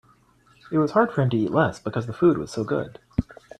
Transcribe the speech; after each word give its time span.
It 0.71 0.79
was 0.79 0.93
hard 0.93 1.11
for 1.11 1.21
him 1.21 1.29
to 1.29 1.37
eat 1.37 1.51
less 1.51 1.79
because 1.79 2.07
the 2.07 2.13
food 2.13 2.39
was 2.39 2.49
so 2.51 2.63
good. 2.63 2.97